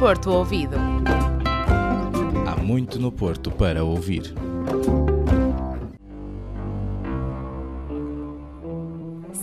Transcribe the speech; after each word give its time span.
Porto 0.00 0.30
Ouvido. 0.30 0.76
Há 2.48 2.56
muito 2.56 2.98
no 2.98 3.12
Porto 3.12 3.50
para 3.50 3.84
ouvir. 3.84 4.32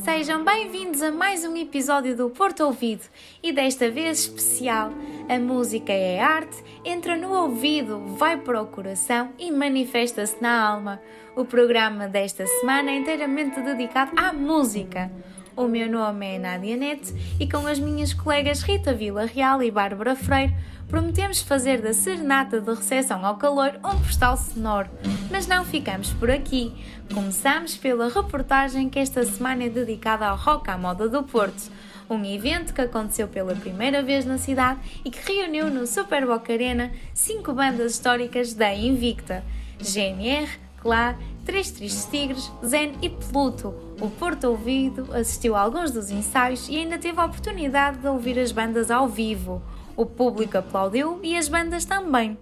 Sejam 0.03 0.43
bem-vindos 0.43 1.03
a 1.03 1.11
mais 1.11 1.45
um 1.45 1.55
episódio 1.55 2.17
do 2.17 2.31
Porto 2.31 2.63
Ouvido 2.63 3.03
e 3.43 3.51
desta 3.51 3.91
vez 3.91 4.21
especial. 4.21 4.89
A 5.29 5.37
música 5.37 5.93
é 5.93 6.19
arte, 6.19 6.57
entra 6.83 7.15
no 7.15 7.31
ouvido, 7.31 7.99
vai 8.17 8.35
para 8.35 8.59
o 8.59 8.65
coração 8.65 9.29
e 9.37 9.51
manifesta-se 9.51 10.41
na 10.41 10.59
alma. 10.59 10.99
O 11.35 11.45
programa 11.45 12.07
desta 12.07 12.47
semana 12.47 12.89
é 12.89 12.97
inteiramente 12.97 13.61
dedicado 13.61 14.11
à 14.17 14.33
música. 14.33 15.11
O 15.57 15.67
meu 15.67 15.89
nome 15.89 16.35
é 16.35 16.37
Nadia 16.37 16.77
Neto 16.77 17.15
e 17.39 17.49
com 17.49 17.65
as 17.65 17.79
minhas 17.79 18.13
colegas 18.13 18.61
Rita 18.61 18.93
Vila 18.93 19.25
Real 19.25 19.63
e 19.63 19.71
Bárbara 19.71 20.15
Freire 20.15 20.53
prometemos 20.87 21.41
fazer 21.41 21.81
da 21.81 21.93
serenata 21.93 22.61
de 22.61 22.69
recepção 22.75 23.25
ao 23.25 23.37
calor 23.37 23.71
um 23.83 23.99
postal 24.03 24.37
sonoro. 24.37 24.87
Mas 25.31 25.47
não 25.47 25.65
ficamos 25.65 26.13
por 26.13 26.29
aqui. 26.29 26.71
Começamos 27.11 27.75
pela 27.75 28.07
reportagem 28.07 28.87
que 28.87 28.99
esta 28.99 29.25
semana 29.25 29.63
é 29.63 29.69
dedicada 29.69 30.27
ao 30.27 30.37
Rock 30.37 30.69
à 30.69 30.77
Moda 30.77 31.09
do 31.09 31.23
Porto. 31.23 31.71
Um 32.07 32.23
evento 32.23 32.71
que 32.71 32.81
aconteceu 32.81 33.27
pela 33.27 33.55
primeira 33.55 34.03
vez 34.03 34.25
na 34.25 34.37
cidade 34.37 34.79
e 35.03 35.09
que 35.09 35.25
reuniu 35.25 35.71
no 35.71 35.87
Super 35.87 36.23
Boca 36.27 36.53
Arena 36.53 36.91
cinco 37.15 37.51
bandas 37.51 37.93
históricas 37.93 38.53
da 38.53 38.71
Invicta: 38.75 39.43
GNR, 39.81 40.66
Clá, 40.81 41.17
Três 41.45 41.71
Tristes 41.71 42.05
Tigres, 42.05 42.51
Zen 42.65 42.93
e 43.01 43.09
Pluto. 43.09 43.73
O 44.01 44.09
Porto 44.09 44.45
Ouvido 44.45 45.07
assistiu 45.13 45.55
a 45.55 45.61
alguns 45.61 45.91
dos 45.91 46.11
ensaios 46.11 46.67
e 46.69 46.77
ainda 46.77 46.97
teve 46.97 47.19
a 47.19 47.25
oportunidade 47.25 47.99
de 47.99 48.07
ouvir 48.07 48.37
as 48.37 48.51
bandas 48.51 48.91
ao 48.91 49.07
vivo. 49.07 49.61
O 49.95 50.05
público 50.05 50.57
aplaudiu 50.57 51.19
e 51.23 51.35
as 51.37 51.47
bandas 51.47 51.85
também. 51.85 52.37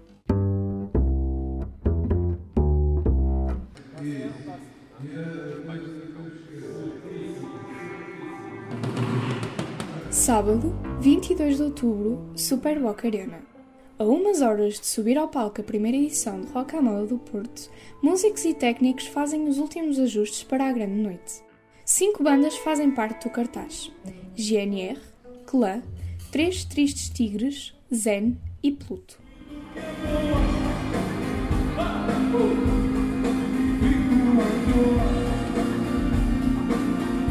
Sábado, 10.09 10.73
22 10.99 11.57
de 11.57 11.63
outubro, 11.63 12.31
Super 12.35 12.79
Boca 12.79 13.05
Arena. 13.05 13.54
A 13.97 14.03
umas 14.03 14.41
horas 14.41 14.77
de 14.77 14.85
subir 14.85 15.17
ao 15.17 15.29
palco 15.29 15.61
a 15.61 15.63
primeira 15.63 15.95
edição 15.95 16.41
de 16.41 16.51
Rock 16.51 16.75
à 16.75 16.81
Moda 16.81 17.05
do 17.05 17.17
Porto, 17.17 17.71
músicos 18.03 18.43
e 18.43 18.53
técnicos 18.53 19.07
fazem 19.07 19.47
os 19.47 19.57
últimos 19.57 19.97
ajustes 19.97 20.43
para 20.43 20.67
a 20.67 20.71
grande 20.73 20.95
noite. 20.95 21.41
Cinco 21.85 22.21
bandas 22.21 22.57
fazem 22.57 22.91
parte 22.91 23.25
do 23.25 23.31
cartaz: 23.31 23.89
GNR, 24.35 24.99
Clã, 25.45 25.81
Três 26.29 26.65
Tristes 26.65 27.07
Tigres, 27.07 27.73
Zen 27.93 28.37
e 28.61 28.73
Pluto. 28.73 29.17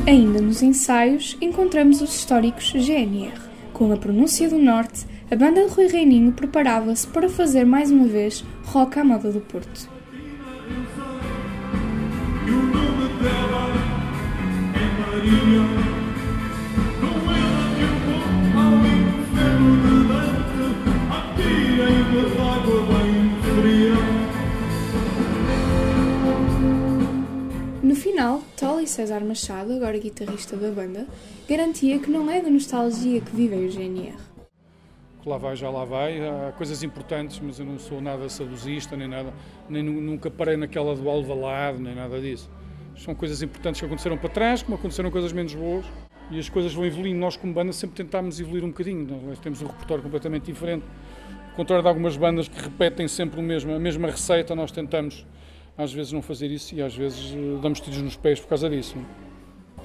Ainda 0.06 0.40
nos 0.40 0.62
ensaios, 0.62 1.36
encontramos 1.42 2.00
os 2.00 2.14
históricos 2.14 2.72
GNR. 2.72 3.38
Com 3.74 3.92
a 3.92 3.96
pronúncia 3.98 4.48
do 4.48 4.56
Norte, 4.56 5.04
a 5.30 5.36
banda 5.36 5.66
de 5.66 5.74
Rui 5.74 5.86
Reininho 5.86 6.32
preparava-se 6.32 7.06
para 7.06 7.28
fazer 7.28 7.64
mais 7.64 7.90
uma 7.90 8.06
vez 8.06 8.44
rock 8.64 8.98
à 8.98 9.04
moda 9.04 9.32
do 9.32 9.40
Porto. 9.40 9.88
No 27.82 27.96
final, 27.96 28.42
Tolly 28.56 28.86
César 28.86 29.24
Machado, 29.24 29.72
agora 29.72 29.98
guitarrista 29.98 30.56
da 30.56 30.70
banda, 30.70 31.06
garantia 31.48 31.98
que 31.98 32.10
não 32.10 32.30
é 32.30 32.40
da 32.40 32.50
nostalgia 32.50 33.20
que 33.20 33.34
vivem 33.34 33.66
o 33.66 33.70
GNR. 33.70 34.33
Lá 35.26 35.38
vai, 35.38 35.56
já 35.56 35.70
lá 35.70 35.84
vai. 35.84 36.18
Há 36.26 36.52
coisas 36.52 36.82
importantes, 36.82 37.40
mas 37.40 37.58
eu 37.58 37.64
não 37.66 37.78
sou 37.78 38.00
nada 38.00 38.28
saudosista, 38.28 38.96
nem 38.96 39.08
nada, 39.08 39.32
nem 39.68 39.82
nu- 39.82 40.00
nunca 40.00 40.30
parei 40.30 40.56
naquela 40.56 40.94
do 40.94 41.08
Alvalade, 41.08 41.80
nem 41.80 41.94
nada 41.94 42.20
disso. 42.20 42.50
São 42.96 43.14
coisas 43.14 43.42
importantes 43.42 43.80
que 43.80 43.86
aconteceram 43.86 44.16
para 44.16 44.28
trás, 44.28 44.62
como 44.62 44.76
aconteceram 44.76 45.10
coisas 45.10 45.32
menos 45.32 45.54
boas, 45.54 45.84
e 46.30 46.38
as 46.38 46.48
coisas 46.48 46.72
vão 46.72 46.84
evoluindo. 46.86 47.18
Nós, 47.18 47.36
como 47.36 47.52
banda, 47.52 47.72
sempre 47.72 47.96
tentámos 47.96 48.38
evoluir 48.40 48.64
um 48.64 48.68
bocadinho. 48.68 49.06
Nós 49.26 49.38
temos 49.40 49.60
um 49.62 49.66
repertório 49.66 50.02
completamente 50.02 50.44
diferente. 50.44 50.84
Ao 51.50 51.56
contrário 51.56 51.82
de 51.82 51.88
algumas 51.88 52.16
bandas 52.16 52.48
que 52.48 52.60
repetem 52.60 53.06
sempre 53.08 53.38
o 53.40 53.42
mesmo, 53.42 53.72
a 53.74 53.78
mesma 53.78 54.08
receita, 54.10 54.54
nós 54.56 54.70
tentamos, 54.72 55.24
às 55.78 55.92
vezes, 55.92 56.12
não 56.12 56.20
fazer 56.22 56.50
isso 56.50 56.74
e 56.74 56.82
às 56.82 56.94
vezes 56.96 57.32
eh, 57.32 57.58
damos 57.62 57.80
tiros 57.80 58.00
nos 58.02 58.16
pés 58.16 58.40
por 58.40 58.48
causa 58.48 58.68
disso. 58.68 58.96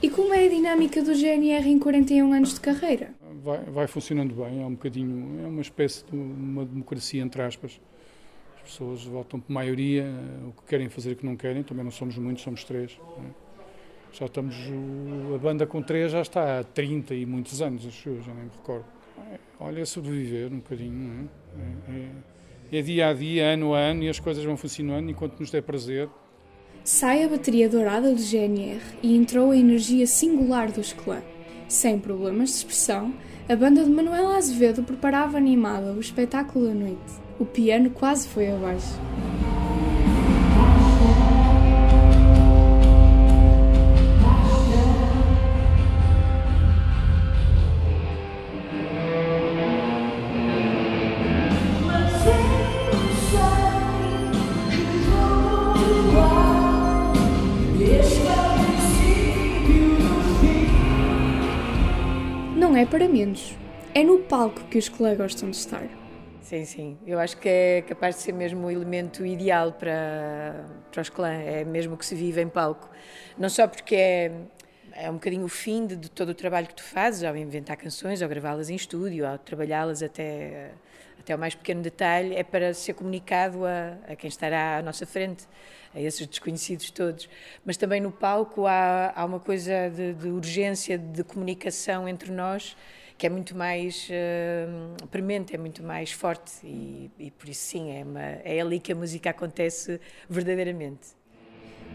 E 0.01 0.09
como 0.09 0.33
é 0.33 0.45
a 0.45 0.49
dinâmica 0.49 1.03
do 1.03 1.13
GNR 1.13 1.67
em 1.69 1.77
41 1.77 2.31
anos 2.33 2.53
de 2.53 2.59
carreira? 2.61 3.13
Vai, 3.43 3.63
vai 3.65 3.87
funcionando 3.87 4.33
bem, 4.35 4.61
é 4.61 4.65
um 4.65 4.71
bocadinho, 4.71 5.43
é 5.43 5.47
uma 5.47 5.61
espécie 5.61 6.05
de 6.05 6.15
uma 6.15 6.65
democracia 6.65 7.21
entre 7.21 7.41
aspas. 7.41 7.79
As 8.57 8.61
pessoas 8.71 9.03
votam 9.03 9.39
por 9.39 9.51
maioria, 9.51 10.03
eh, 10.03 10.47
o 10.47 10.51
que 10.51 10.67
querem 10.67 10.89
fazer 10.89 11.11
e 11.11 11.13
o 11.13 11.15
que 11.15 11.25
não 11.25 11.35
querem, 11.35 11.63
também 11.63 11.83
não 11.83 11.91
somos 11.91 12.17
muitos, 12.17 12.43
somos 12.43 12.63
três. 12.63 12.97
né? 13.17 13.31
Já 14.11 14.25
estamos, 14.25 14.55
a 15.35 15.37
banda 15.37 15.65
com 15.67 15.81
três 15.81 16.11
já 16.11 16.21
está 16.21 16.59
há 16.59 16.63
30 16.63 17.13
e 17.13 17.25
muitos 17.25 17.61
anos, 17.61 17.85
acho 17.85 18.09
eu, 18.09 18.21
já 18.21 18.33
nem 18.33 18.45
me 18.45 18.51
recordo. 18.55 18.85
É, 19.31 19.37
Olha, 19.59 19.81
é 19.81 19.85
sobreviver 19.85 20.51
um 20.51 20.57
bocadinho, 20.57 20.91
não 20.93 21.23
é? 21.23 21.91
É, 21.91 21.99
é- 22.75 22.79
é 22.79 22.81
dia 22.83 23.07
a 23.07 23.13
dia, 23.13 23.45
ano 23.53 23.73
a 23.73 23.79
ano, 23.79 24.03
e 24.03 24.09
as 24.09 24.19
coisas 24.19 24.43
vão 24.43 24.55
funcionando 24.55 25.09
enquanto 25.09 25.39
nos 25.39 25.49
der 25.49 25.61
prazer. 25.63 26.07
Sai 26.83 27.23
a 27.23 27.27
bateria 27.27 27.67
dourada 27.67 28.13
do 28.13 28.21
GNR 28.21 28.79
e 29.03 29.15
entrou 29.15 29.51
a 29.51 29.57
energia 29.57 30.05
singular 30.07 30.71
dos 30.71 30.93
clã. 30.93 31.21
Sem 31.67 31.99
problemas 31.99 32.49
de 32.49 32.55
expressão, 32.57 33.13
a 33.49 33.55
banda 33.55 33.83
de 33.83 33.89
Manuel 33.89 34.29
Azevedo 34.29 34.83
preparava 34.83 35.35
animada 35.35 35.91
o 35.91 35.99
espetáculo 35.99 36.67
da 36.67 36.73
noite. 36.75 36.99
O 37.39 37.45
piano 37.45 37.89
quase 37.89 38.27
foi 38.27 38.51
abaixo. 38.51 38.93
É 62.79 62.85
para 62.85 63.09
menos. 63.09 63.57
É 63.93 64.05
no 64.05 64.19
palco 64.19 64.61
que 64.69 64.77
os 64.77 64.87
colegas 64.87 65.33
gostam 65.33 65.49
de 65.49 65.57
estar. 65.57 65.83
Sim, 66.41 66.63
sim. 66.63 66.97
Eu 67.05 67.19
acho 67.19 67.35
que 67.37 67.49
é 67.49 67.81
capaz 67.81 68.15
de 68.15 68.21
ser 68.21 68.31
mesmo 68.31 68.67
o 68.67 68.71
elemento 68.71 69.25
ideal 69.25 69.73
para, 69.73 70.65
para 70.89 71.01
os 71.01 71.09
clãs. 71.09 71.45
É 71.45 71.65
mesmo 71.65 71.95
o 71.95 71.97
que 71.97 72.05
se 72.05 72.15
vive 72.15 72.41
em 72.41 72.47
palco. 72.47 72.89
Não 73.37 73.49
só 73.49 73.67
porque 73.67 73.95
é, 73.95 74.31
é 74.99 75.09
um 75.09 75.13
bocadinho 75.13 75.45
o 75.45 75.49
fim 75.49 75.87
de, 75.87 75.95
de 75.95 76.11
todo 76.11 76.29
o 76.29 76.33
trabalho 76.33 76.67
que 76.67 76.75
tu 76.75 76.83
fazes, 76.83 77.23
ao 77.23 77.35
inventar 77.35 77.77
canções, 77.77 78.21
ao 78.21 78.27
gravá-las 78.27 78.69
em 78.69 78.75
estúdio, 78.75 79.25
ao 79.25 79.37
trabalhá-las 79.37 80.03
até, 80.03 80.71
até 81.17 81.31
ao 81.31 81.39
mais 81.39 81.55
pequeno 81.55 81.81
detalhe, 81.81 82.35
é 82.35 82.43
para 82.43 82.73
ser 82.73 82.93
comunicado 82.93 83.65
a, 83.65 83.97
a 84.11 84.15
quem 84.15 84.27
estará 84.27 84.77
à 84.77 84.81
nossa 84.81 85.05
frente, 85.05 85.47
a 85.95 86.01
esses 86.01 86.27
desconhecidos 86.27 86.91
todos. 86.91 87.29
Mas 87.65 87.77
também 87.77 88.01
no 88.01 88.11
palco 88.11 88.65
há, 88.67 89.13
há 89.15 89.23
uma 89.23 89.39
coisa 89.39 89.89
de, 89.89 90.13
de 90.13 90.27
urgência 90.27 90.97
de 90.97 91.23
comunicação 91.23 92.07
entre 92.07 92.31
nós 92.31 92.75
que 93.17 93.27
é 93.27 93.29
muito 93.29 93.53
mais 93.53 94.07
uh, 94.09 95.07
premente, 95.07 95.53
é 95.53 95.57
muito 95.57 95.83
mais 95.83 96.09
forte 96.09 96.53
e, 96.63 97.11
e 97.19 97.29
por 97.31 97.49
isso 97.49 97.65
sim, 97.65 97.91
é, 97.91 98.01
uma, 98.01 98.21
é 98.21 98.61
ali 98.61 98.79
que 98.79 98.93
a 98.93 98.95
música 98.95 99.29
acontece 99.29 99.99
verdadeiramente. 100.29 101.09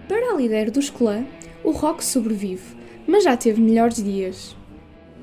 Para 0.07 0.35
a 0.35 0.37
líder 0.37 0.71
dos 0.71 0.91
clã, 0.91 1.25
o 1.65 1.71
rock 1.71 2.05
sobrevive, 2.05 2.77
mas 3.07 3.25
já 3.25 3.37
teve 3.37 3.61
melhores 3.61 4.03
dias. 4.03 4.57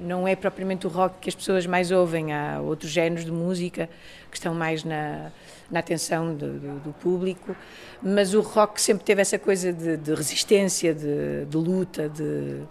Não 0.02 0.28
é 0.28 0.36
propriamente 0.36 0.88
o 0.88 0.90
rock 0.90 1.16
que 1.22 1.30
as 1.30 1.36
pessoas 1.36 1.66
mais 1.66 1.92
ouvem, 1.92 2.34
há 2.34 2.60
outros 2.60 2.90
géneros 2.90 3.24
de 3.24 3.32
música 3.32 3.88
que 4.32 4.38
estão 4.38 4.54
mais 4.54 4.84
na, 4.84 5.32
na 5.70 5.80
atenção 5.80 6.36
do, 6.36 6.60
do, 6.60 6.80
do 6.80 6.94
público, 6.94 7.56
mas 8.02 8.34
o 8.34 8.42
rock 8.42 8.82
sempre 8.82 9.04
teve 9.04 9.22
essa 9.22 9.38
coisa 9.38 9.72
de, 9.72 9.98
de 9.98 10.14
resistência, 10.14 10.94
de, 10.94 11.46
de 11.46 11.58
luta, 11.58 12.10
de, 12.10 12.62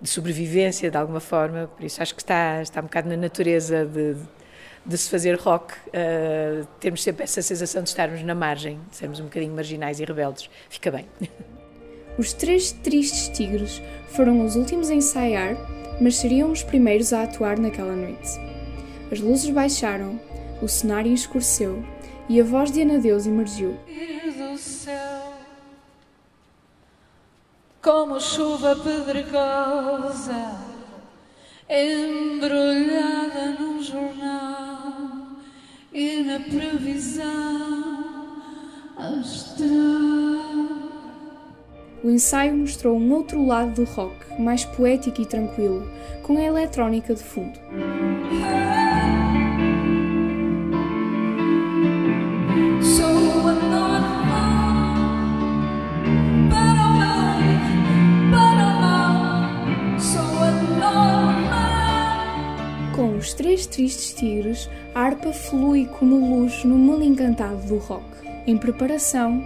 de 0.00 0.08
sobrevivência 0.08 0.90
de 0.90 0.96
alguma 0.96 1.20
forma, 1.20 1.68
por 1.76 1.84
isso 1.84 2.02
acho 2.02 2.14
que 2.14 2.22
está, 2.22 2.62
está 2.62 2.80
um 2.80 2.84
bocado 2.84 3.08
na 3.08 3.16
natureza 3.16 3.84
de, 3.84 4.16
de 4.86 4.98
se 4.98 5.10
fazer 5.10 5.38
rock, 5.38 5.74
uh, 5.74 6.66
termos 6.80 7.02
sempre 7.02 7.24
essa 7.24 7.42
sensação 7.42 7.82
de 7.82 7.88
estarmos 7.88 8.22
na 8.22 8.34
margem, 8.34 8.80
de 8.90 8.96
sermos 8.96 9.20
um 9.20 9.24
bocadinho 9.24 9.54
marginais 9.54 10.00
e 10.00 10.04
rebeldes. 10.04 10.48
Fica 10.68 10.90
bem. 10.90 11.06
Os 12.18 12.32
três 12.32 12.72
tristes 12.72 13.28
tigres 13.28 13.80
foram 14.08 14.44
os 14.44 14.56
últimos 14.56 14.90
a 14.90 14.94
ensaiar, 14.94 15.56
mas 16.00 16.16
seriam 16.16 16.50
os 16.50 16.64
primeiros 16.64 17.12
a 17.12 17.22
atuar 17.22 17.58
naquela 17.58 17.94
noite. 17.94 18.28
As 19.10 19.20
luzes 19.20 19.50
baixaram, 19.50 20.20
O 20.60 20.66
cenário 20.66 21.12
escureceu 21.14 21.84
e 22.28 22.40
a 22.40 22.44
voz 22.44 22.72
de 22.72 22.82
Anadeus 22.82 23.26
emergiu. 23.28 23.78
do 24.36 24.58
céu, 24.58 25.32
como 27.80 28.20
chuva 28.20 28.74
pedregosa, 28.74 30.58
embrulhada 31.70 33.52
num 33.60 33.80
jornal 33.80 35.38
e 35.92 36.22
na 36.24 36.40
previsão 36.40 37.22
astral. 38.96 40.27
O 42.02 42.10
ensaio 42.10 42.56
mostrou 42.56 42.96
um 42.96 43.12
outro 43.12 43.44
lado 43.44 43.72
do 43.72 43.84
rock, 43.84 44.14
mais 44.40 44.64
poético 44.64 45.20
e 45.20 45.26
tranquilo, 45.26 45.90
com 46.22 46.38
a 46.38 46.42
eletrónica 46.42 47.12
de 47.12 47.22
fundo. 47.22 47.58
Com 62.94 63.16
os 63.16 63.34
três 63.34 63.66
tristes 63.66 64.12
tigres, 64.14 64.70
a 64.94 65.00
harpa 65.00 65.32
flui 65.32 65.86
como 65.98 66.16
luz 66.16 66.62
no 66.62 66.78
mundo 66.78 67.02
encantado 67.02 67.66
do 67.66 67.78
rock. 67.78 68.04
Em 68.46 68.56
preparação, 68.56 69.42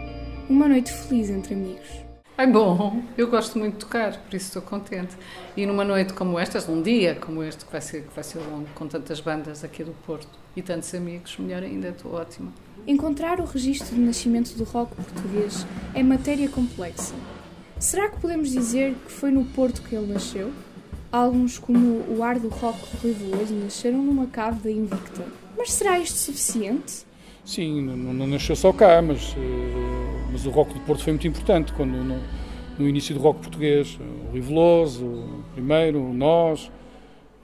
uma 0.51 0.69
noite 0.69 0.93
feliz 0.93 1.31
entre 1.31 1.55
amigos. 1.55 2.12
Ai 2.43 2.49
bom, 2.49 3.01
eu 3.17 3.31
gosto 3.31 3.57
muito 3.57 3.75
de 3.75 3.79
tocar, 3.79 4.17
por 4.17 4.35
isso 4.35 4.47
estou 4.47 4.63
contente. 4.63 5.17
E 5.57 5.65
numa 5.65 5.85
noite 5.85 6.13
como 6.13 6.37
esta, 6.37 6.61
num 6.63 6.83
dia 6.83 7.15
como 7.15 7.41
este, 7.41 7.65
que 7.65 7.71
vai 7.71 7.81
ser, 7.81 8.03
que 8.03 8.13
vai 8.13 8.25
ser 8.25 8.41
longo, 8.41 8.67
com 8.75 8.89
tantas 8.89 9.21
bandas 9.21 9.63
aqui 9.63 9.85
do 9.85 9.93
Porto 10.05 10.27
e 10.57 10.61
tantos 10.61 10.93
amigos, 10.93 11.37
melhor 11.39 11.63
ainda, 11.63 11.91
estou 11.91 12.13
ótima. 12.13 12.53
Encontrar 12.85 13.39
o 13.39 13.45
registro 13.45 13.95
do 13.95 14.01
nascimento 14.03 14.57
do 14.57 14.65
rock 14.65 14.93
português 14.93 15.65
é 15.95 16.03
matéria 16.03 16.49
complexa. 16.49 17.15
Será 17.79 18.09
que 18.09 18.19
podemos 18.19 18.51
dizer 18.51 18.97
que 19.07 19.13
foi 19.13 19.31
no 19.31 19.45
Porto 19.45 19.81
que 19.81 19.95
ele 19.95 20.13
nasceu? 20.13 20.51
Alguns, 21.13 21.61
como 21.61 22.05
o 22.09 22.25
ar 22.25 22.41
do 22.41 22.49
rock 22.49 22.77
do 22.81 23.03
Rui 23.03 23.13
Veloso, 23.13 23.55
nasceram 23.55 24.03
numa 24.03 24.27
cave 24.27 24.59
da 24.65 24.71
Invicta. 24.73 25.25
Mas 25.57 25.75
será 25.75 25.97
isto 26.01 26.19
suficiente? 26.19 27.07
Sim, 27.45 27.83
não, 27.83 27.97
não 27.97 28.27
nasceu 28.27 28.57
só 28.57 28.73
cá, 28.73 29.01
mas, 29.01 29.37
eh, 29.39 29.82
mas 30.33 30.47
o 30.47 30.51
rock 30.51 30.73
do 30.75 30.81
Porto 30.81 31.05
foi 31.05 31.13
muito 31.13 31.29
importante 31.29 31.73
quando 31.75 31.93
no, 31.93 32.21
no 32.79 32.89
início 32.89 33.15
do 33.15 33.21
rock 33.21 33.41
português. 33.41 33.99
O 34.27 34.31
Rui 34.33 34.41
Veloso, 34.41 35.05
o 35.05 35.45
primeiro, 35.53 36.01
o 36.01 36.13
Nós, 36.13 36.71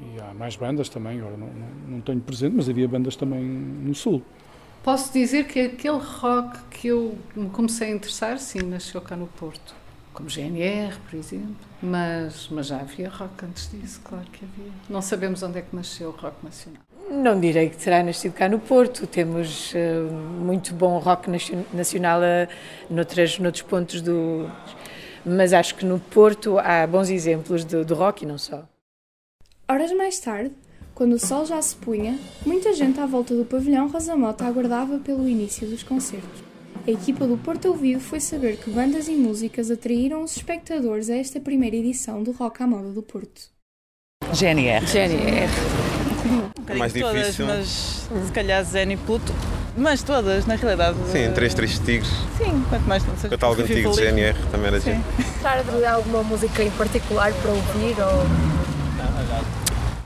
e 0.00 0.20
há 0.20 0.32
mais 0.32 0.56
bandas 0.56 0.88
também, 0.88 1.18
agora 1.18 1.36
não, 1.36 1.48
não, 1.48 1.68
não 1.88 2.00
tenho 2.00 2.20
presente, 2.20 2.54
mas 2.56 2.68
havia 2.68 2.88
bandas 2.88 3.16
também 3.16 3.42
no 3.42 3.94
Sul. 3.94 4.22
Posso 4.82 5.12
dizer 5.12 5.46
que 5.46 5.60
aquele 5.60 5.98
rock 5.98 6.58
que 6.70 6.88
eu 6.88 7.18
me 7.34 7.50
comecei 7.50 7.88
a 7.88 7.94
interessar, 7.94 8.38
sim, 8.38 8.60
nasceu 8.60 9.00
cá 9.00 9.16
no 9.16 9.26
Porto. 9.26 9.74
Como 10.12 10.28
GNR, 10.28 10.96
por 11.08 11.16
exemplo. 11.16 11.56
Mas, 11.82 12.48
mas 12.50 12.66
já 12.66 12.80
havia 12.80 13.08
rock 13.08 13.44
antes 13.44 13.70
disso, 13.70 14.00
claro 14.02 14.24
que 14.32 14.44
havia. 14.44 14.72
Não 14.88 15.02
sabemos 15.02 15.42
onde 15.42 15.58
é 15.58 15.62
que 15.62 15.74
nasceu 15.74 16.08
o 16.10 16.12
rock 16.12 16.44
nacional. 16.44 16.82
Não 17.10 17.40
direi 17.40 17.70
que 17.70 17.76
terá 17.76 18.02
nascido 18.02 18.34
cá 18.34 18.48
no 18.48 18.58
Porto. 18.58 19.06
Temos 19.06 19.72
eh, 19.74 20.00
muito 20.00 20.74
bom 20.74 20.98
rock 20.98 21.30
nacional 21.72 22.20
uh, 22.20 22.48
noutras, 22.90 23.38
noutros 23.38 23.62
pontos 23.62 24.02
do. 24.02 24.50
Mas 25.24 25.52
acho 25.52 25.74
que 25.74 25.86
no 25.86 25.98
Porto 25.98 26.58
há 26.58 26.86
bons 26.86 27.08
exemplos 27.08 27.64
do, 27.64 27.84
do 27.84 27.94
rock 27.94 28.24
e 28.24 28.26
não 28.26 28.36
só. 28.36 28.68
Horas 29.66 29.92
mais 29.92 30.18
tarde, 30.18 30.52
quando 30.94 31.14
o 31.14 31.18
sol 31.18 31.46
já 31.46 31.60
se 31.62 31.76
punha, 31.76 32.18
muita 32.44 32.72
gente 32.72 33.00
à 33.00 33.06
volta 33.06 33.34
do 33.34 33.44
pavilhão 33.44 33.88
Rosa 33.88 34.16
Mota 34.16 34.44
aguardava 34.44 34.98
pelo 34.98 35.28
início 35.28 35.66
dos 35.66 35.82
concertos. 35.82 36.42
A 36.86 36.90
equipa 36.90 37.26
do 37.26 37.36
Porto 37.36 37.68
Ouvido 37.68 38.00
foi 38.00 38.20
saber 38.20 38.56
que 38.56 38.70
bandas 38.70 39.08
e 39.08 39.12
músicas 39.12 39.70
atraíram 39.70 40.22
os 40.22 40.36
espectadores 40.36 41.10
a 41.10 41.16
esta 41.16 41.38
primeira 41.38 41.76
edição 41.76 42.22
do 42.22 42.32
Rock 42.32 42.62
à 42.62 42.66
Moda 42.66 42.90
do 42.90 43.02
Porto. 43.02 43.50
GNR. 44.32 44.86
GNR. 44.86 45.97
Um 46.30 46.40
bocadinho 46.60 46.78
mais 46.78 46.92
todas, 46.92 47.20
difícil. 47.22 47.46
mas 47.46 48.08
se 48.26 48.32
calhar 48.32 48.64
Zen 48.64 48.92
e 48.92 48.96
Pluto. 48.96 49.32
Mas 49.76 50.02
todas, 50.02 50.44
na 50.44 50.56
realidade. 50.56 50.96
Sim, 51.12 51.30
três 51.32 51.54
tristes 51.54 51.78
tigres. 51.78 52.10
Sim, 52.36 52.64
quanto 52.68 52.82
mais 52.88 53.04
não 53.06 53.14
seja. 53.16 53.28
Catálogo 53.28 53.62
antigo 53.62 53.92
de 53.92 54.00
Rivoli. 54.00 54.06
GNR 54.22 54.38
também 54.50 54.66
era 54.68 54.80
Sim. 54.80 54.92
giro. 55.16 55.28
Gostar 55.32 55.62
de 55.62 55.84
alguma 55.84 56.22
música 56.24 56.62
em 56.64 56.70
particular 56.72 57.32
para 57.32 57.50
ouvir 57.52 57.94
ou 58.00 58.26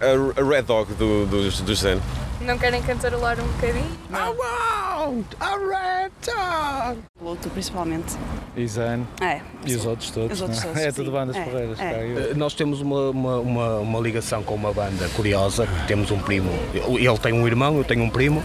A, 0.00 0.40
a 0.40 0.44
Red 0.44 0.62
Dog 0.62 0.92
do, 0.94 1.24
dos, 1.26 1.60
dos 1.62 1.80
Zen. 1.80 2.00
não 2.42 2.58
querem 2.58 2.82
cantarolar 2.82 3.38
um 3.40 3.46
bocadinho? 3.46 3.86
Pluto, 7.18 7.48
principalmente. 7.50 8.16
E 8.56 8.66
Zen 8.66 9.06
É. 9.20 9.40
e 9.64 9.74
os 9.74 9.86
outros 9.86 10.10
todos. 10.10 10.32
Os 10.32 10.40
outros 10.42 10.58
é? 10.60 10.66
todos, 10.66 10.82
é 10.82 10.92
tudo 10.92 11.04
sim. 11.06 11.10
bandas 11.12 11.36
É, 11.36 11.44
porreiras. 11.44 11.80
é. 11.80 12.34
Nós 12.34 12.54
temos 12.54 12.80
uma, 12.80 13.10
uma, 13.10 13.36
uma, 13.38 13.76
uma 13.78 14.00
ligação 14.00 14.42
com 14.42 14.54
uma 14.54 14.72
banda 14.72 15.08
curiosa, 15.16 15.66
temos 15.86 16.10
um 16.10 16.18
primo, 16.18 16.50
ele 16.74 17.18
tem 17.18 17.32
um 17.32 17.46
irmão, 17.46 17.76
eu 17.78 17.84
tenho 17.84 18.02
um 18.04 18.10
primo, 18.10 18.42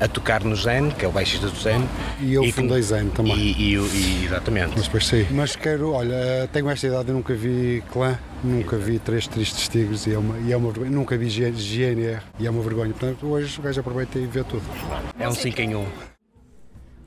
a 0.00 0.08
tocar 0.08 0.42
no 0.44 0.54
Zen, 0.56 0.90
que 0.90 1.04
é 1.04 1.08
o 1.08 1.12
baixista 1.12 1.48
do 1.48 1.56
Zen. 1.58 1.80
E 2.20 2.34
eu 2.34 2.42
que- 2.42 2.52
fundei 2.52 2.82
Zen 2.82 3.08
também. 3.10 3.36
E, 3.36 3.74
e, 3.74 3.76
e- 3.76 4.24
exatamente. 4.24 4.72
Mas 4.76 4.84
depois 4.84 5.06
sei. 5.06 5.26
Mas 5.30 5.56
quero, 5.56 5.92
olha, 5.92 6.48
tenho 6.52 6.68
esta 6.70 6.86
idade, 6.86 7.08
eu 7.08 7.14
nunca 7.14 7.34
vi 7.34 7.82
clã, 7.92 8.18
nunca 8.42 8.76
vi 8.76 8.98
três 8.98 9.26
tristes 9.26 9.68
tigres 9.68 10.06
e 10.06 10.12
é 10.14 10.18
uma, 10.18 10.38
e 10.38 10.52
é 10.52 10.56
uma 10.56 10.70
vergonha. 10.70 10.90
Nunca 10.90 11.16
vi 11.16 11.28
GNR 11.28 12.20
e 12.38 12.46
é 12.46 12.50
uma 12.50 12.62
vergonha. 12.62 12.90
Portanto, 12.92 13.26
hoje 13.26 13.58
o 13.58 13.62
gajo 13.62 13.80
aproveita 13.80 14.18
e 14.18 14.26
vê 14.26 14.42
tudo. 14.44 14.62
É 15.18 15.28
um 15.28 15.32
5 15.34 15.60
em 15.60 15.74
1. 15.76 15.84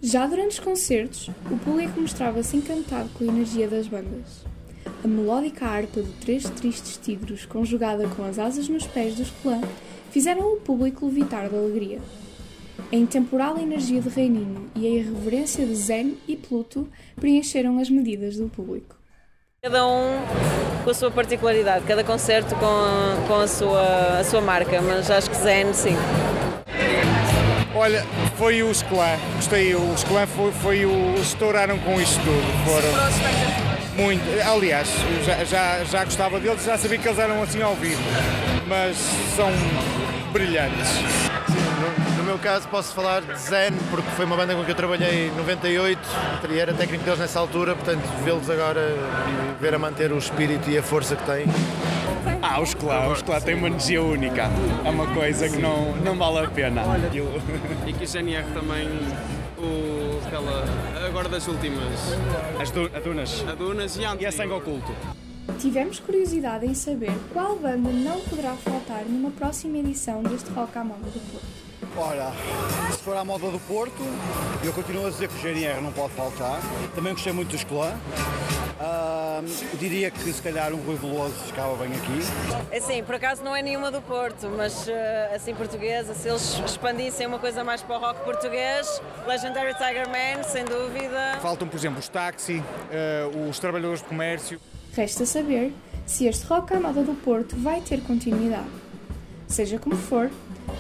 Já 0.01 0.27
durante 0.27 0.51
os 0.51 0.59
concertos, 0.59 1.29
o 1.49 1.57
público 1.57 1.99
mostrava-se 1.99 2.55
encantado 2.55 3.09
com 3.15 3.23
a 3.23 3.27
energia 3.27 3.67
das 3.67 3.87
bandas. 3.87 4.45
A 5.03 5.07
melódica 5.07 5.65
harpa 5.65 6.01
de 6.01 6.09
Três 6.21 6.43
Tristes 6.49 6.97
Tigres, 7.03 7.45
conjugada 7.45 8.07
com 8.09 8.23
as 8.23 8.37
asas 8.39 8.69
nos 8.69 8.85
pés 8.85 9.15
dos 9.15 9.31
clã, 9.41 9.59
fizeram 10.11 10.53
o 10.53 10.57
público 10.57 11.07
levitar 11.07 11.49
de 11.49 11.55
alegria. 11.55 11.99
A 12.91 12.95
intemporal 12.95 13.57
energia 13.57 14.01
de 14.01 14.09
Reininho 14.09 14.69
e 14.75 14.87
a 14.87 14.89
irreverência 14.89 15.65
de 15.65 15.75
Zen 15.75 16.17
e 16.27 16.35
Pluto 16.35 16.87
preencheram 17.15 17.79
as 17.79 17.89
medidas 17.89 18.37
do 18.37 18.47
público. 18.47 18.95
Cada 19.61 19.85
um 19.85 20.19
com 20.83 20.89
a 20.89 20.93
sua 20.93 21.11
particularidade, 21.11 21.83
cada 21.85 22.03
concerto 22.03 22.55
com, 22.55 22.65
a, 22.65 23.27
com 23.27 23.35
a, 23.35 23.47
sua, 23.47 24.19
a 24.19 24.23
sua 24.23 24.39
marca, 24.39 24.81
mas 24.81 25.11
acho 25.11 25.29
que 25.29 25.35
Zen, 25.35 25.73
sim. 25.73 25.95
Olha, 27.75 28.03
foi 28.37 28.63
os 28.63 28.81
clã. 28.83 29.17
Gostei, 29.35 29.75
os 29.75 30.03
clã 30.03 30.25
foi, 30.25 30.51
foi 30.51 30.85
o. 30.85 31.15
estouraram 31.15 31.77
com 31.79 31.99
isto 32.01 32.19
tudo. 32.23 32.65
Foram. 32.65 34.03
Muito. 34.03 34.23
Aliás, 34.47 34.87
já, 35.25 35.43
já, 35.43 35.83
já 35.83 36.05
gostava 36.05 36.39
deles, 36.39 36.63
já 36.63 36.77
sabia 36.77 36.97
que 36.97 37.07
eles 37.07 37.19
eram 37.19 37.43
assim 37.43 37.61
ao 37.61 37.75
vivo. 37.75 38.01
Mas 38.67 38.97
são 39.35 39.49
brilhantes. 40.31 40.89
No 41.49 42.06
meu 42.27 42.37
caso 42.37 42.67
posso 42.67 42.93
falar 42.93 43.21
de 43.21 43.39
Zen, 43.39 43.71
porque 43.89 44.09
foi 44.11 44.25
uma 44.25 44.35
banda 44.35 44.53
com 44.53 44.65
que 44.65 44.71
eu 44.71 44.75
trabalhei 44.75 45.29
em 45.29 45.31
98 45.37 45.97
e 46.49 46.59
era 46.59 46.73
técnico 46.73 47.05
deles 47.05 47.19
nessa 47.19 47.39
altura, 47.39 47.73
portanto 47.73 48.01
vê-los 48.21 48.49
agora 48.49 48.81
e 48.81 49.61
ver 49.61 49.73
a 49.73 49.79
manter 49.79 50.11
o 50.11 50.17
espírito 50.17 50.69
e 50.69 50.77
a 50.77 50.83
força 50.83 51.15
que 51.15 51.23
têm. 51.23 51.45
Ah, 52.41 52.59
os 52.59 52.73
clã, 52.73 53.07
os 53.07 53.21
clã 53.21 53.39
têm 53.39 53.55
uma 53.55 53.67
energia 53.67 54.03
única. 54.03 54.49
É 54.83 54.89
uma 54.89 55.07
coisa 55.13 55.47
que 55.47 55.57
não, 55.57 55.95
não 56.03 56.17
vale 56.17 56.45
a 56.45 56.49
pena. 56.49 56.81
E 57.87 57.93
que 57.93 58.03
o 58.03 58.07
GNR 58.07 58.45
também, 58.53 58.89
o, 59.57 60.19
aquela, 60.27 60.65
agora 61.07 61.29
das 61.29 61.47
últimas. 61.47 62.13
As 62.61 62.71
du 62.71 62.91
a 62.93 62.99
Dunas. 62.99 63.45
A 63.47 63.55
Dunas 63.55 63.95
e 63.95 64.03
a 64.03 64.15
E 64.19 64.25
a 64.25 64.31
Sangue 64.33 64.51
Oculto. 64.51 64.91
Tivemos 65.59 65.99
curiosidade 65.99 66.65
em 66.65 66.73
saber 66.73 67.13
qual 67.31 67.55
banda 67.55 67.89
não 67.89 68.19
poderá 68.19 68.53
faltar 68.55 69.05
numa 69.05 69.31
próxima 69.31 69.77
edição 69.77 70.21
deste 70.23 70.51
Rock 70.51 70.77
à 70.77 70.83
Moda 70.83 71.05
do 71.05 71.31
Porto. 71.31 71.66
Ora, 71.97 72.31
se 72.91 72.99
for 72.99 73.17
à 73.17 73.25
moda 73.25 73.49
do 73.49 73.59
Porto, 73.61 74.03
eu 74.63 74.71
continuo 74.71 75.07
a 75.07 75.09
dizer 75.09 75.27
que 75.27 75.35
o 75.35 75.39
GNR 75.39 75.81
não 75.81 75.91
pode 75.91 76.13
faltar. 76.13 76.61
Também 76.93 77.13
gostei 77.13 77.33
muito 77.33 77.49
dos 77.49 77.63
clã. 77.63 77.91
Ah, 78.79 79.41
diria 79.79 80.11
que 80.11 80.31
se 80.31 80.39
calhar 80.39 80.71
um 80.73 80.77
Rui 80.77 80.95
Veloso 80.95 81.33
ficava 81.47 81.75
bem 81.75 81.91
aqui. 81.97 82.75
Assim, 82.77 83.03
por 83.03 83.15
acaso 83.15 83.43
não 83.43 83.55
é 83.55 83.63
nenhuma 83.63 83.89
do 83.89 83.99
Porto, 84.03 84.47
mas 84.55 84.87
eh, 84.87 85.31
assim 85.35 85.55
portuguesa, 85.55 86.13
se 86.13 86.29
eles 86.29 86.61
expandissem 86.63 87.25
uma 87.25 87.39
coisa 87.39 87.63
mais 87.63 87.81
para 87.81 87.97
o 87.97 87.99
rock 87.99 88.23
português, 88.23 89.01
Legendary 89.25 89.73
Tiger 89.73 90.07
Man, 90.07 90.43
sem 90.43 90.65
dúvida. 90.65 91.39
Faltam, 91.41 91.67
por 91.67 91.77
exemplo, 91.77 91.97
os 91.97 92.07
táxi, 92.07 92.63
eh, 92.91 93.27
os 93.49 93.57
trabalhadores 93.57 94.03
de 94.03 94.07
comércio. 94.07 94.59
Resta 94.95 95.25
saber 95.25 95.73
se 96.05 96.27
este 96.27 96.45
Rock 96.45 96.75
à 96.75 96.79
Moda 96.79 97.01
do 97.01 97.15
Porto 97.15 97.55
vai 97.55 97.81
ter 97.81 98.01
continuidade. 98.01 98.69
Seja 99.47 99.79
como 99.79 99.95
for, 99.95 100.29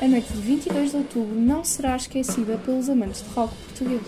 a 0.01 0.07
noite 0.07 0.31
de 0.31 0.41
22 0.41 0.91
de 0.91 0.97
outubro 0.97 1.35
não 1.35 1.63
será 1.63 1.95
esquecida 1.95 2.57
pelos 2.57 2.89
amantes 2.89 3.23
de 3.23 3.29
rock 3.29 3.53
português. 3.55 4.01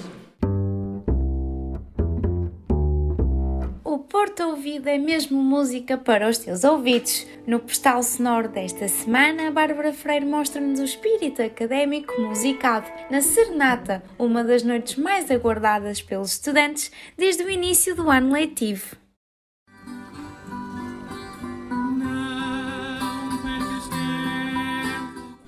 O 3.83 3.98
Porto 3.98 4.43
Ouvido 4.43 4.88
é 4.88 4.98
mesmo 4.98 5.41
música 5.41 5.98
para 5.98 6.29
os 6.29 6.38
teus 6.38 6.63
ouvidos. 6.63 7.25
No 7.48 7.59
postal 7.59 8.03
sonoro 8.03 8.48
desta 8.48 8.88
semana, 8.88 9.48
a 9.48 9.51
Bárbara 9.51 9.91
Freire 9.91 10.25
mostra-nos 10.25 10.79
o 10.79 10.83
espírito 10.83 11.41
académico 11.41 12.19
musicado 12.21 12.88
na 13.09 13.21
Serenata, 13.21 14.03
uma 14.17 14.43
das 14.43 14.63
noites 14.63 14.95
mais 14.95 15.31
aguardadas 15.31 16.01
pelos 16.01 16.33
estudantes 16.33 16.91
desde 17.17 17.43
o 17.43 17.50
início 17.50 17.95
do 17.95 18.09
ano 18.09 18.31
letivo. 18.31 18.95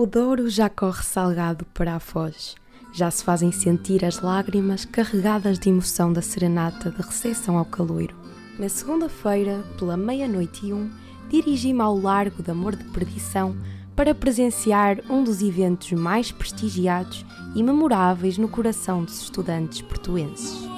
O 0.02 0.08
Douro 0.08 0.50
já 0.50 0.68
corre 0.68 1.04
salgado 1.04 1.64
para 1.76 1.96
a 1.96 2.00
Foz. 2.00 2.56
Já 2.92 3.12
se 3.12 3.24
fazem 3.24 3.52
sentir 3.52 4.04
as 4.04 4.20
lágrimas 4.20 4.84
carregadas 4.84 5.60
de 5.60 5.70
emoção 5.70 6.12
da 6.12 6.24
serenata 6.24 6.90
de 6.90 7.04
recepção 7.04 7.56
ao 7.56 7.66
caloiro. 7.66 8.16
Na 8.58 8.68
segunda-feira, 8.68 9.64
pela 9.78 9.96
meia-noite 9.96 10.66
e 10.66 10.74
um, 10.74 10.90
dirigi-me 11.30 11.82
ao 11.82 11.96
Largo 11.96 12.42
de 12.42 12.50
Amor 12.50 12.76
de 12.76 12.84
Perdição 12.86 13.56
para 13.96 14.16
presenciar 14.16 14.98
um 15.08 15.24
dos 15.24 15.44
eventos 15.44 15.92
mais 15.92 16.32
prestigiados 16.32 17.24
e 17.54 17.62
memoráveis 17.62 18.40
no 18.40 18.48
coração 18.48 19.04
dos 19.04 19.22
estudantes 19.22 19.84
portuenses. 19.84 20.71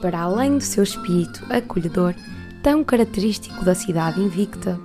Para 0.00 0.22
além 0.22 0.58
do 0.58 0.64
seu 0.64 0.82
espírito 0.82 1.44
acolhedor, 1.48 2.14
tão 2.62 2.82
característico 2.82 3.64
da 3.64 3.74
cidade 3.74 4.20
invicta, 4.20 4.78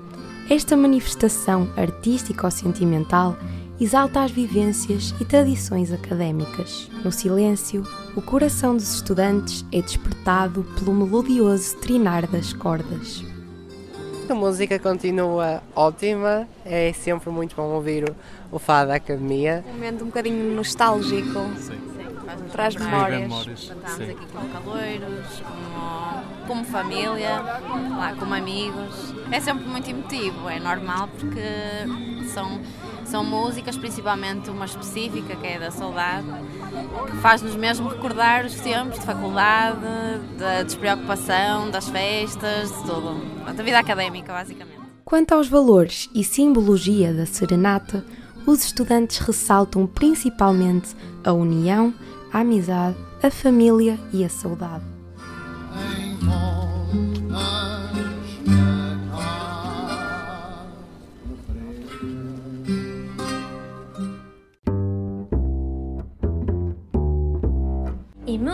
esta 0.49 0.77
manifestação 0.77 1.67
artístico-sentimental 1.75 3.35
exalta 3.79 4.21
as 4.23 4.31
vivências 4.31 5.13
e 5.19 5.25
tradições 5.25 5.91
académicas. 5.91 6.89
No 7.03 7.11
silêncio, 7.11 7.83
o 8.15 8.21
coração 8.21 8.75
dos 8.75 8.95
estudantes 8.95 9.65
é 9.71 9.81
despertado 9.81 10.63
pelo 10.77 10.93
melodioso 10.93 11.77
trinar 11.77 12.27
das 12.27 12.53
cordas. 12.53 13.23
A 14.29 14.35
música 14.35 14.77
continua 14.77 15.63
ótima, 15.73 16.47
é 16.65 16.91
sempre 16.91 17.29
muito 17.29 17.55
bom 17.55 17.69
ouvir 17.69 18.09
o, 18.09 18.15
o 18.51 18.59
Fado 18.59 18.89
da 18.89 18.95
Academia. 18.95 19.63
Um 19.69 19.73
momento 19.73 20.03
um 20.03 20.07
bocadinho 20.07 20.53
nostálgico. 20.53 21.39
Sim. 21.57 21.97
Traz 22.51 22.75
memórias. 22.75 23.21
memórias. 23.21 23.59
Estamos 23.59 24.01
aqui 24.01 24.25
com 24.33 24.49
caloiros, 24.49 25.39
como, 25.39 26.47
como 26.47 26.65
família, 26.65 27.41
lá, 27.97 28.15
como 28.19 28.33
amigos. 28.33 29.13
É 29.31 29.39
sempre 29.39 29.65
muito 29.65 29.89
emotivo, 29.89 30.49
é 30.49 30.59
normal 30.59 31.07
porque 31.17 32.27
são, 32.33 32.59
são 33.07 33.23
músicas, 33.23 33.77
principalmente 33.77 34.49
uma 34.49 34.65
específica 34.65 35.35
que 35.35 35.47
é 35.47 35.59
da 35.59 35.71
saudade, 35.71 36.27
que 37.09 37.17
faz-nos 37.17 37.55
mesmo 37.55 37.89
recordar 37.89 38.45
os 38.45 38.55
tempos 38.55 38.99
de 38.99 39.05
faculdade, 39.05 39.79
da 40.37 40.63
despreocupação, 40.63 41.69
das 41.71 41.89
festas, 41.89 42.69
de 42.69 42.83
tudo. 42.83 43.15
Da 43.45 43.63
vida 43.63 43.79
académica, 43.79 44.33
basicamente. 44.33 44.77
Quanto 45.03 45.33
aos 45.33 45.47
valores 45.47 46.09
e 46.13 46.23
simbologia 46.23 47.13
da 47.13 47.25
serenata, 47.25 48.03
os 48.45 48.63
estudantes 48.63 49.19
ressaltam 49.19 49.87
principalmente 49.87 50.95
a 51.23 51.31
união, 51.31 51.93
a 52.31 52.39
amizade, 52.39 52.97
a 53.23 53.31
família 53.31 53.97
e 54.13 54.23
a 54.23 54.29
saudade. 54.29 54.96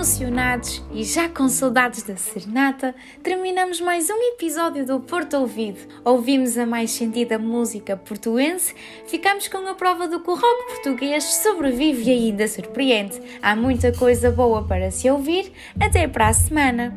Emocionados 0.03 0.83
e 0.91 1.05
já 1.05 1.29
com 1.29 1.47
saudades 1.47 2.03
da 2.03 2.17
serenata, 2.17 2.93
terminamos 3.23 3.79
mais 3.79 4.09
um 4.09 4.33
episódio 4.33 4.85
do 4.85 4.99
Porto 4.99 5.37
Ouvido. 5.37 5.79
Ouvimos 6.03 6.57
a 6.57 6.65
mais 6.65 6.91
sentida 6.91 7.39
música 7.39 7.95
portuense, 7.95 8.75
ficamos 9.07 9.47
com 9.47 9.65
a 9.65 9.73
prova 9.75 10.05
do 10.05 10.19
que 10.19 10.29
o 10.29 10.35
rock 10.35 10.73
português 10.73 11.23
sobrevive 11.23 12.03
e 12.03 12.11
ainda 12.11 12.45
surpreende. 12.49 13.17
Há 13.41 13.55
muita 13.55 13.93
coisa 13.93 14.29
boa 14.29 14.67
para 14.67 14.91
se 14.91 15.09
ouvir. 15.09 15.53
Até 15.79 16.05
para 16.05 16.27
a 16.27 16.33
semana! 16.33 16.93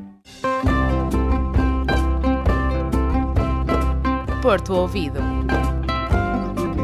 Porto 4.43 4.75
Ouvido. 4.75 5.21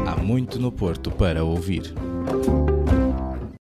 Há 0.07 0.15
muito 0.23 0.57
no 0.57 0.71
Porto 0.71 1.11
para 1.11 1.43
ouvir. 1.43 1.93